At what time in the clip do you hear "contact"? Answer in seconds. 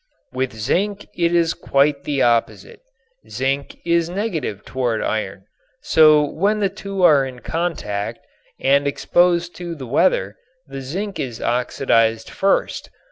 7.41-8.25